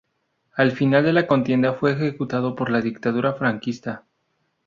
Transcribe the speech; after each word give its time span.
Al 0.55 0.71
final 0.71 1.03
de 1.03 1.13
la 1.13 1.27
contienda 1.27 1.73
fue 1.73 1.91
ejecutado 1.91 2.55
por 2.55 2.71
la 2.71 2.81
Dictadura 2.81 3.33
franquista. 3.35 4.03